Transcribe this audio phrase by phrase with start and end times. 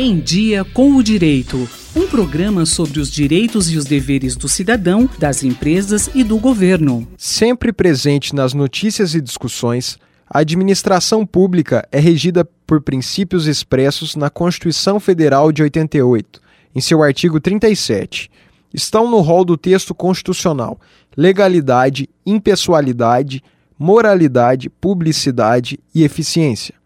[0.00, 1.68] Em Dia com o Direito.
[1.96, 7.04] Um programa sobre os direitos e os deveres do cidadão, das empresas e do governo.
[7.18, 9.98] Sempre presente nas notícias e discussões,
[10.30, 16.40] a administração pública é regida por princípios expressos na Constituição Federal de 88,
[16.76, 18.30] em seu artigo 37.
[18.72, 20.80] Estão no rol do texto constitucional
[21.16, 23.42] legalidade, impessoalidade,
[23.76, 26.77] moralidade, publicidade e eficiência.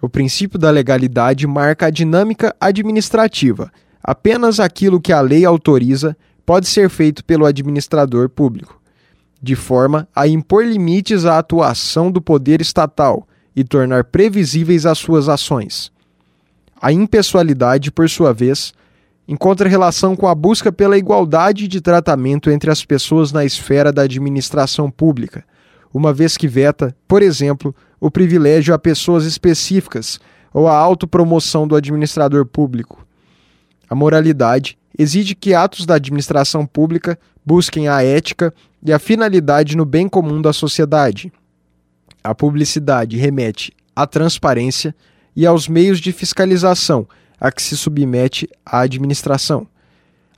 [0.00, 3.70] O princípio da legalidade marca a dinâmica administrativa.
[4.02, 6.16] Apenas aquilo que a lei autoriza
[6.46, 8.80] pode ser feito pelo administrador público,
[9.42, 15.28] de forma a impor limites à atuação do poder estatal e tornar previsíveis as suas
[15.28, 15.92] ações.
[16.80, 18.72] A impessoalidade, por sua vez,
[19.28, 24.02] encontra relação com a busca pela igualdade de tratamento entre as pessoas na esfera da
[24.02, 25.44] administração pública,
[25.92, 30.18] uma vez que veta, por exemplo, o privilégio a pessoas específicas
[30.52, 33.06] ou a autopromoção do administrador público.
[33.88, 39.84] A moralidade exige que atos da administração pública busquem a ética e a finalidade no
[39.84, 41.32] bem comum da sociedade.
[42.22, 44.94] A publicidade remete à transparência
[45.36, 47.06] e aos meios de fiscalização
[47.40, 49.66] a que se submete a administração.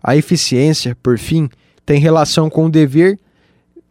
[0.02, 1.48] A eficiência, por fim,
[1.84, 3.18] tem relação com o dever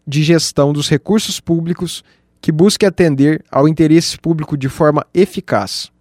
[0.08, 2.04] de gestão dos recursos públicos
[2.42, 5.92] que busque atender ao interesse público de forma eficaz.